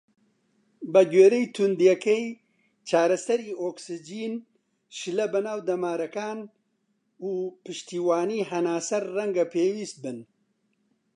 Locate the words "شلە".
4.97-5.25